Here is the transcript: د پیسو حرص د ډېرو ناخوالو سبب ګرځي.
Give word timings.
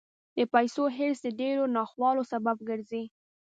د 0.37 0.39
پیسو 0.53 0.83
حرص 0.95 1.19
د 1.23 1.27
ډېرو 1.39 1.63
ناخوالو 1.75 2.23
سبب 2.31 2.57
ګرځي. 2.69 3.03